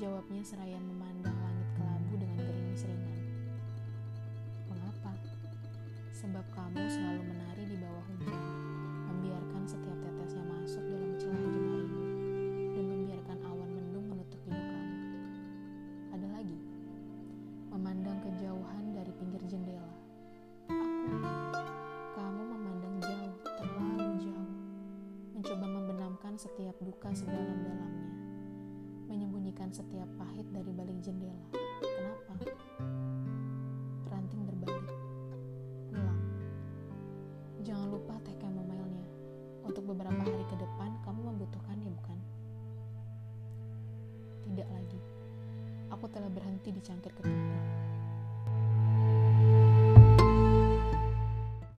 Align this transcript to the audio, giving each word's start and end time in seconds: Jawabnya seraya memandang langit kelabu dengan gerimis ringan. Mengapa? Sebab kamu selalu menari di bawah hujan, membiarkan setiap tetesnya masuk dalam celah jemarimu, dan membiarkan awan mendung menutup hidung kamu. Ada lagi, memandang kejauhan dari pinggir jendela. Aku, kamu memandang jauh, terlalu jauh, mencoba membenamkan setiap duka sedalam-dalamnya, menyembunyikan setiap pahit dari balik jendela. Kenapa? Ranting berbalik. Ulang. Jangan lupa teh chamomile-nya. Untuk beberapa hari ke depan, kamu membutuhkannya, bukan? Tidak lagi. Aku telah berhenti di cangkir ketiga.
Jawabnya 0.00 0.40
seraya 0.40 0.80
memandang 0.80 1.36
langit 1.44 1.68
kelabu 1.76 2.16
dengan 2.16 2.40
gerimis 2.40 2.88
ringan. 2.88 3.20
Mengapa? 4.72 5.12
Sebab 6.16 6.40
kamu 6.56 6.88
selalu 6.88 7.20
menari 7.28 7.68
di 7.68 7.76
bawah 7.76 8.00
hujan, 8.08 8.40
membiarkan 9.12 9.68
setiap 9.68 10.00
tetesnya 10.00 10.40
masuk 10.48 10.80
dalam 10.88 11.12
celah 11.20 11.44
jemarimu, 11.52 12.04
dan 12.72 12.84
membiarkan 12.88 13.38
awan 13.44 13.70
mendung 13.76 14.06
menutup 14.08 14.40
hidung 14.48 14.68
kamu. 14.72 14.96
Ada 16.16 16.28
lagi, 16.32 16.58
memandang 17.68 18.18
kejauhan 18.24 18.84
dari 18.96 19.12
pinggir 19.20 19.42
jendela. 19.52 19.92
Aku, 20.72 21.28
kamu 22.16 22.42
memandang 22.56 22.96
jauh, 23.04 23.36
terlalu 23.44 24.16
jauh, 24.16 24.52
mencoba 25.36 25.66
membenamkan 25.68 26.40
setiap 26.40 26.80
duka 26.80 27.12
sedalam-dalamnya, 27.12 28.29
menyembunyikan 29.10 29.74
setiap 29.74 30.06
pahit 30.14 30.46
dari 30.54 30.70
balik 30.70 30.94
jendela. 31.02 31.42
Kenapa? 31.82 32.46
Ranting 34.06 34.42
berbalik. 34.46 34.86
Ulang. 35.90 36.20
Jangan 37.66 37.90
lupa 37.90 38.14
teh 38.22 38.38
chamomile-nya. 38.38 39.02
Untuk 39.66 39.82
beberapa 39.90 40.14
hari 40.14 40.46
ke 40.46 40.56
depan, 40.62 40.94
kamu 41.02 41.20
membutuhkannya, 41.34 41.90
bukan? 41.90 42.18
Tidak 44.46 44.68
lagi. 44.70 45.00
Aku 45.90 46.06
telah 46.06 46.30
berhenti 46.30 46.70
di 46.70 46.78
cangkir 46.78 47.10
ketiga. 47.10 47.79